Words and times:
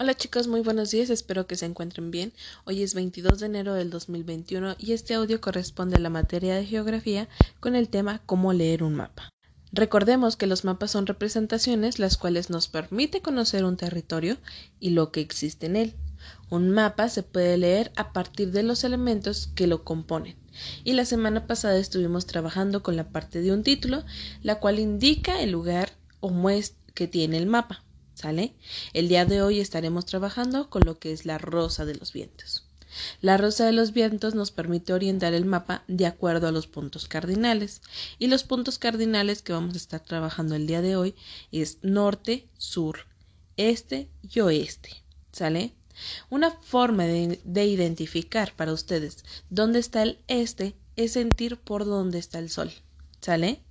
Hola 0.00 0.14
chicos, 0.14 0.48
muy 0.48 0.62
buenos 0.62 0.90
días, 0.90 1.10
espero 1.10 1.46
que 1.46 1.54
se 1.54 1.66
encuentren 1.66 2.10
bien. 2.10 2.32
Hoy 2.64 2.82
es 2.82 2.94
22 2.94 3.40
de 3.40 3.46
enero 3.46 3.74
del 3.74 3.90
2021 3.90 4.76
y 4.78 4.92
este 4.92 5.12
audio 5.12 5.38
corresponde 5.42 5.96
a 5.96 6.00
la 6.00 6.08
materia 6.08 6.54
de 6.54 6.64
geografía 6.64 7.28
con 7.60 7.76
el 7.76 7.90
tema 7.90 8.22
cómo 8.24 8.54
leer 8.54 8.84
un 8.84 8.94
mapa. 8.94 9.28
Recordemos 9.70 10.36
que 10.36 10.46
los 10.46 10.64
mapas 10.64 10.92
son 10.92 11.06
representaciones 11.06 11.98
las 11.98 12.16
cuales 12.16 12.48
nos 12.48 12.68
permite 12.68 13.20
conocer 13.20 13.66
un 13.66 13.76
territorio 13.76 14.38
y 14.80 14.90
lo 14.90 15.12
que 15.12 15.20
existe 15.20 15.66
en 15.66 15.76
él. 15.76 15.94
Un 16.48 16.70
mapa 16.70 17.10
se 17.10 17.22
puede 17.22 17.58
leer 17.58 17.92
a 17.94 18.14
partir 18.14 18.50
de 18.50 18.62
los 18.62 18.84
elementos 18.84 19.50
que 19.54 19.66
lo 19.66 19.84
componen. 19.84 20.36
Y 20.84 20.94
la 20.94 21.04
semana 21.04 21.46
pasada 21.46 21.76
estuvimos 21.76 22.24
trabajando 22.24 22.82
con 22.82 22.96
la 22.96 23.10
parte 23.10 23.42
de 23.42 23.52
un 23.52 23.62
título, 23.62 24.04
la 24.42 24.58
cual 24.58 24.78
indica 24.78 25.42
el 25.42 25.50
lugar 25.50 25.92
o 26.20 26.30
muestra 26.30 26.80
que 26.94 27.08
tiene 27.08 27.36
el 27.36 27.46
mapa. 27.46 27.84
¿Sale? 28.22 28.54
El 28.92 29.08
día 29.08 29.24
de 29.24 29.42
hoy 29.42 29.58
estaremos 29.58 30.06
trabajando 30.06 30.70
con 30.70 30.84
lo 30.84 30.96
que 30.96 31.10
es 31.10 31.26
la 31.26 31.38
rosa 31.38 31.84
de 31.84 31.96
los 31.96 32.12
vientos. 32.12 32.64
La 33.20 33.36
rosa 33.36 33.66
de 33.66 33.72
los 33.72 33.92
vientos 33.92 34.36
nos 34.36 34.52
permite 34.52 34.92
orientar 34.92 35.34
el 35.34 35.44
mapa 35.44 35.82
de 35.88 36.06
acuerdo 36.06 36.46
a 36.46 36.52
los 36.52 36.68
puntos 36.68 37.08
cardinales. 37.08 37.82
Y 38.20 38.28
los 38.28 38.44
puntos 38.44 38.78
cardinales 38.78 39.42
que 39.42 39.52
vamos 39.52 39.74
a 39.74 39.78
estar 39.78 39.98
trabajando 39.98 40.54
el 40.54 40.68
día 40.68 40.82
de 40.82 40.94
hoy 40.94 41.16
es 41.50 41.78
norte, 41.82 42.46
sur, 42.58 43.08
este 43.56 44.08
y 44.22 44.38
oeste. 44.38 44.90
¿Sale? 45.32 45.72
Una 46.30 46.52
forma 46.52 47.06
de, 47.06 47.40
de 47.42 47.66
identificar 47.66 48.54
para 48.54 48.72
ustedes 48.72 49.24
dónde 49.50 49.80
está 49.80 50.04
el 50.04 50.20
este 50.28 50.76
es 50.94 51.14
sentir 51.14 51.56
por 51.56 51.84
dónde 51.84 52.20
está 52.20 52.38
el 52.38 52.50
sol. 52.50 52.70
¿Sale? 53.20 53.64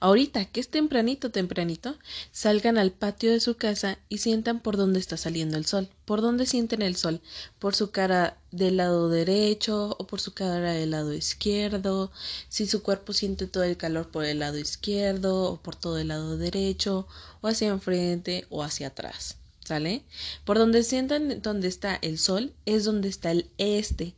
Ahorita, 0.00 0.44
que 0.46 0.60
es 0.60 0.68
tempranito, 0.68 1.30
tempranito, 1.30 1.96
salgan 2.32 2.78
al 2.78 2.90
patio 2.90 3.30
de 3.30 3.40
su 3.40 3.56
casa 3.56 3.98
y 4.08 4.18
sientan 4.18 4.60
por 4.60 4.76
dónde 4.76 4.98
está 4.98 5.16
saliendo 5.16 5.56
el 5.56 5.66
sol. 5.66 5.88
¿Por 6.04 6.20
dónde 6.20 6.46
sienten 6.46 6.82
el 6.82 6.96
sol? 6.96 7.20
¿Por 7.58 7.74
su 7.74 7.90
cara 7.90 8.36
del 8.50 8.78
lado 8.78 9.08
derecho 9.08 9.96
o 9.98 10.06
por 10.06 10.20
su 10.20 10.32
cara 10.32 10.72
del 10.72 10.90
lado 10.90 11.14
izquierdo? 11.14 12.10
Si 12.48 12.66
su 12.66 12.82
cuerpo 12.82 13.12
siente 13.12 13.46
todo 13.46 13.64
el 13.64 13.76
calor 13.76 14.10
por 14.10 14.24
el 14.24 14.40
lado 14.40 14.58
izquierdo 14.58 15.52
o 15.52 15.56
por 15.62 15.76
todo 15.76 15.98
el 15.98 16.08
lado 16.08 16.36
derecho 16.36 17.06
o 17.40 17.48
hacia 17.48 17.68
enfrente 17.68 18.46
o 18.50 18.62
hacia 18.62 18.88
atrás. 18.88 19.36
¿Sale? 19.64 20.02
Por 20.44 20.58
donde 20.58 20.82
sientan 20.82 21.40
donde 21.40 21.68
está 21.68 21.94
el 22.02 22.18
sol 22.18 22.52
es 22.66 22.84
donde 22.84 23.08
está 23.08 23.30
el 23.30 23.48
este. 23.58 24.14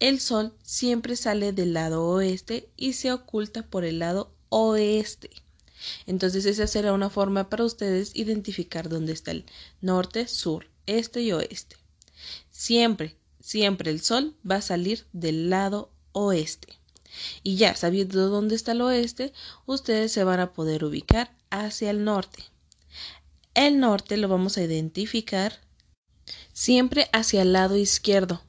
El 0.00 0.20
sol 0.20 0.52
siempre 0.62 1.16
sale 1.16 1.52
del 1.52 1.72
lado 1.72 2.06
oeste 2.06 2.68
y 2.76 2.92
se 2.92 3.10
oculta 3.12 3.64
por 3.64 3.84
el 3.84 3.98
lado 3.98 4.30
oeste. 4.48 5.30
Entonces 6.06 6.44
esa 6.46 6.66
será 6.66 6.92
una 6.92 7.10
forma 7.10 7.48
para 7.48 7.64
ustedes 7.64 8.12
identificar 8.14 8.88
dónde 8.88 9.12
está 9.12 9.30
el 9.30 9.44
norte, 9.80 10.26
sur, 10.26 10.66
este 10.86 11.22
y 11.22 11.32
oeste. 11.32 11.76
Siempre, 12.50 13.16
siempre 13.40 13.90
el 13.90 14.00
sol 14.00 14.34
va 14.48 14.56
a 14.56 14.62
salir 14.62 15.06
del 15.12 15.50
lado 15.50 15.90
oeste. 16.12 16.74
Y 17.42 17.56
ya 17.56 17.74
sabiendo 17.74 18.28
dónde 18.28 18.54
está 18.54 18.72
el 18.72 18.80
oeste, 18.80 19.32
ustedes 19.66 20.12
se 20.12 20.24
van 20.24 20.40
a 20.40 20.52
poder 20.52 20.84
ubicar 20.84 21.34
hacia 21.50 21.90
el 21.90 22.04
norte. 22.04 22.44
El 23.54 23.80
norte 23.80 24.16
lo 24.16 24.28
vamos 24.28 24.56
a 24.56 24.62
identificar 24.62 25.60
siempre 26.52 27.08
hacia 27.12 27.42
el 27.42 27.52
lado 27.52 27.76
izquierdo. 27.76 28.42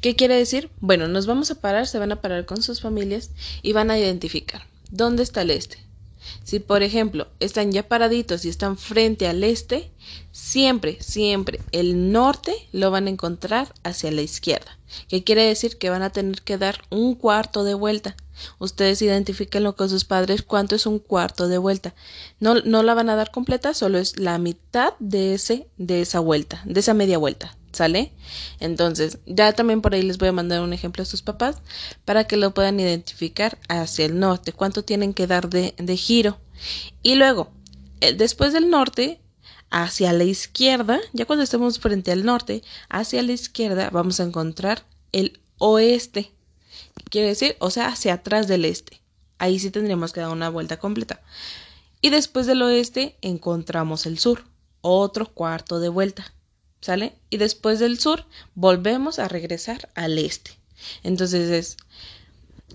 ¿Qué 0.00 0.16
quiere 0.16 0.36
decir? 0.36 0.70
Bueno, 0.80 1.08
nos 1.08 1.26
vamos 1.26 1.50
a 1.50 1.60
parar, 1.60 1.86
se 1.86 1.98
van 1.98 2.12
a 2.12 2.20
parar 2.20 2.44
con 2.46 2.62
sus 2.62 2.80
familias 2.80 3.30
y 3.62 3.72
van 3.72 3.90
a 3.90 3.98
identificar 3.98 4.73
¿dónde 4.90 5.22
está 5.22 5.42
el 5.42 5.50
este? 5.50 5.78
Si, 6.42 6.58
por 6.58 6.82
ejemplo, 6.82 7.28
están 7.40 7.72
ya 7.72 7.86
paraditos 7.86 8.44
y 8.44 8.48
están 8.48 8.76
frente 8.76 9.26
al 9.26 9.44
este, 9.44 9.90
siempre, 10.32 10.98
siempre 11.00 11.60
el 11.72 12.12
norte 12.12 12.54
lo 12.72 12.90
van 12.90 13.06
a 13.06 13.10
encontrar 13.10 13.74
hacia 13.82 14.10
la 14.10 14.22
izquierda. 14.22 14.78
¿Qué 15.08 15.24
quiere 15.24 15.44
decir? 15.44 15.78
Que 15.78 15.90
van 15.90 16.02
a 16.02 16.10
tener 16.10 16.42
que 16.42 16.58
dar 16.58 16.82
un 16.90 17.14
cuarto 17.14 17.64
de 17.64 17.74
vuelta. 17.74 18.16
Ustedes 18.58 19.00
identifiquenlo 19.02 19.76
con 19.76 19.88
sus 19.88 20.04
padres 20.04 20.42
cuánto 20.42 20.74
es 20.74 20.86
un 20.86 20.98
cuarto 20.98 21.48
de 21.48 21.58
vuelta. 21.58 21.94
No, 22.40 22.54
no 22.54 22.82
la 22.82 22.94
van 22.94 23.10
a 23.10 23.16
dar 23.16 23.30
completa, 23.30 23.74
solo 23.74 23.98
es 23.98 24.18
la 24.18 24.38
mitad 24.38 24.94
de 24.98 25.34
ese, 25.34 25.68
de 25.76 26.02
esa 26.02 26.20
vuelta, 26.20 26.62
de 26.64 26.80
esa 26.80 26.94
media 26.94 27.18
vuelta. 27.18 27.56
¿Sale? 27.74 28.12
Entonces, 28.60 29.18
ya 29.26 29.52
también 29.52 29.82
por 29.82 29.94
ahí 29.94 30.02
les 30.02 30.18
voy 30.18 30.28
a 30.28 30.32
mandar 30.32 30.62
un 30.62 30.72
ejemplo 30.72 31.02
a 31.02 31.06
sus 31.06 31.22
papás 31.22 31.56
para 32.04 32.24
que 32.24 32.36
lo 32.36 32.54
puedan 32.54 32.78
identificar 32.78 33.58
hacia 33.68 34.06
el 34.06 34.18
norte, 34.18 34.52
cuánto 34.52 34.84
tienen 34.84 35.12
que 35.12 35.26
dar 35.26 35.50
de, 35.50 35.74
de 35.76 35.96
giro. 35.96 36.38
Y 37.02 37.16
luego, 37.16 37.50
eh, 38.00 38.12
después 38.12 38.52
del 38.52 38.70
norte, 38.70 39.20
hacia 39.70 40.12
la 40.12 40.24
izquierda, 40.24 41.00
ya 41.12 41.24
cuando 41.24 41.42
estemos 41.42 41.80
frente 41.80 42.12
al 42.12 42.24
norte, 42.24 42.62
hacia 42.88 43.22
la 43.22 43.32
izquierda 43.32 43.90
vamos 43.90 44.20
a 44.20 44.24
encontrar 44.24 44.84
el 45.10 45.40
oeste. 45.58 46.30
Quiere 47.10 47.28
decir, 47.28 47.56
o 47.58 47.70
sea, 47.70 47.88
hacia 47.88 48.14
atrás 48.14 48.46
del 48.46 48.64
este. 48.64 49.00
Ahí 49.38 49.58
sí 49.58 49.70
tendríamos 49.70 50.12
que 50.12 50.20
dar 50.20 50.30
una 50.30 50.48
vuelta 50.48 50.78
completa. 50.78 51.20
Y 52.00 52.10
después 52.10 52.46
del 52.46 52.62
oeste 52.62 53.16
encontramos 53.20 54.06
el 54.06 54.18
sur, 54.18 54.44
otro 54.80 55.26
cuarto 55.26 55.80
de 55.80 55.88
vuelta. 55.88 56.32
¿Sale? 56.84 57.14
Y 57.30 57.38
después 57.38 57.78
del 57.78 57.98
sur 57.98 58.26
volvemos 58.54 59.18
a 59.18 59.26
regresar 59.26 59.88
al 59.94 60.18
este. 60.18 60.50
Entonces 61.02 61.48
es, 61.48 61.76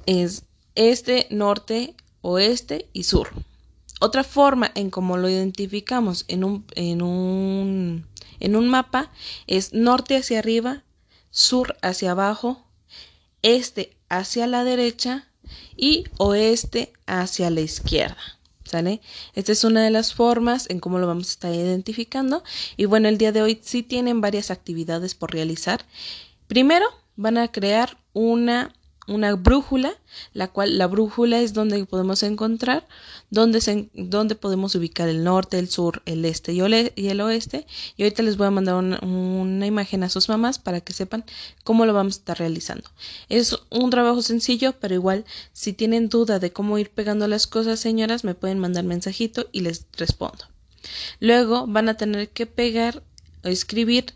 es 0.07 0.45
este, 0.73 1.27
norte, 1.29 1.93
oeste 2.21 2.89
y 2.91 3.03
sur. 3.03 3.29
Otra 3.99 4.23
forma 4.23 4.71
en 4.73 4.89
cómo 4.89 5.17
lo 5.17 5.29
identificamos 5.29 6.25
en 6.27 6.43
un, 6.43 6.65
en 6.73 7.03
un, 7.03 8.07
en 8.39 8.55
un 8.55 8.67
mapa 8.67 9.11
es 9.45 9.73
norte 9.73 10.17
hacia 10.17 10.39
arriba, 10.39 10.81
sur 11.29 11.77
hacia 11.83 12.09
abajo, 12.09 12.65
este 13.43 13.95
hacia 14.09 14.47
la 14.47 14.63
derecha 14.63 15.27
y 15.77 16.05
oeste 16.17 16.93
hacia 17.05 17.51
la 17.51 17.61
izquierda. 17.61 18.38
Esta 19.33 19.51
es 19.51 19.63
una 19.63 19.83
de 19.83 19.89
las 19.89 20.13
formas 20.13 20.69
en 20.69 20.79
cómo 20.79 20.99
lo 20.99 21.07
vamos 21.07 21.29
a 21.29 21.31
estar 21.31 21.53
identificando. 21.53 22.43
Y 22.77 22.85
bueno, 22.85 23.07
el 23.07 23.17
día 23.17 23.31
de 23.31 23.41
hoy 23.41 23.59
sí 23.61 23.83
tienen 23.83 24.21
varias 24.21 24.51
actividades 24.51 25.15
por 25.15 25.31
realizar. 25.31 25.85
Primero, 26.47 26.85
van 27.15 27.37
a 27.37 27.51
crear 27.51 27.97
una 28.13 28.73
una 29.09 29.33
brújula, 29.35 29.93
la 30.33 30.47
cual 30.47 30.77
la 30.77 30.87
brújula 30.87 31.39
es 31.39 31.53
donde 31.53 31.85
podemos 31.85 32.23
encontrar 32.23 32.87
dónde, 33.29 33.61
se, 33.61 33.89
dónde 33.93 34.35
podemos 34.35 34.75
ubicar 34.75 35.09
el 35.09 35.23
norte, 35.23 35.59
el 35.59 35.69
sur, 35.69 36.01
el 36.05 36.23
este 36.25 36.53
y, 36.53 36.59
el 36.61 37.21
oeste. 37.21 37.65
Y 37.97 38.03
ahorita 38.03 38.23
les 38.23 38.37
voy 38.37 38.47
a 38.47 38.51
mandar 38.51 38.75
una, 38.75 38.99
una, 38.99 39.65
imagen 39.65 40.03
a 40.03 40.09
sus 40.09 40.29
mamás 40.29 40.59
para 40.59 40.81
que 40.81 40.93
sepan 40.93 41.25
cómo 41.63 41.85
lo 41.85 41.93
vamos 41.93 42.15
a 42.15 42.19
estar 42.19 42.39
realizando. 42.39 42.89
Es 43.29 43.57
un 43.69 43.89
trabajo 43.89 44.21
sencillo, 44.21 44.75
pero 44.79 44.95
igual 44.95 45.25
si 45.53 45.73
tienen 45.73 46.09
duda 46.09 46.39
de 46.39 46.51
cómo 46.51 46.77
ir 46.77 46.89
pegando 46.89 47.27
las 47.27 47.47
cosas, 47.47 47.79
señoras, 47.79 48.23
me 48.23 48.35
pueden 48.35 48.59
mandar 48.59 48.83
mensajito 48.83 49.47
y 49.51 49.61
les 49.61 49.85
respondo. 49.97 50.45
Luego 51.19 51.67
van 51.67 51.89
a 51.89 51.95
tener 51.95 52.29
que 52.29 52.45
pegar 52.45 53.03
o 53.43 53.47
escribir 53.47 54.13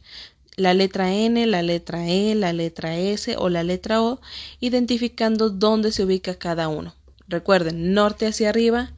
la 0.56 0.74
letra 0.74 1.14
N, 1.14 1.46
la 1.48 1.62
letra 1.62 2.08
E, 2.08 2.36
la 2.36 2.54
letra 2.54 2.98
S 2.98 3.36
o 3.38 3.50
la 3.50 3.64
letra 3.64 4.02
O, 4.02 4.22
identificando 4.60 5.50
dónde 5.50 5.92
se 5.92 6.04
ubica 6.04 6.36
cada 6.36 6.68
uno. 6.68 6.96
Recuerden, 7.28 7.94
norte 7.94 8.28
hacia 8.28 8.50
arriba, 8.50 8.94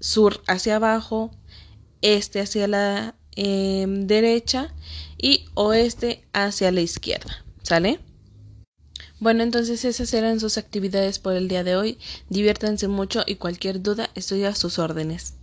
sur 0.00 0.42
hacia 0.46 0.76
abajo, 0.76 1.30
este 2.02 2.40
hacia 2.40 2.68
la 2.68 3.14
em, 3.36 4.06
derecha 4.06 4.74
y 5.18 5.46
oeste 5.54 6.24
hacia 6.32 6.70
la 6.70 6.82
izquierda. 6.82 7.44
¿Sale? 7.62 8.00
Bueno, 9.20 9.42
entonces 9.42 9.84
esas 9.84 10.12
eran 10.12 10.38
sus 10.38 10.58
actividades 10.58 11.18
por 11.18 11.34
el 11.34 11.48
día 11.48 11.64
de 11.64 11.76
hoy. 11.76 11.98
Diviértanse 12.28 12.88
mucho 12.88 13.22
y 13.26 13.36
cualquier 13.36 13.82
duda 13.82 14.10
estoy 14.14 14.44
a 14.44 14.54
sus 14.54 14.78
órdenes. 14.78 15.34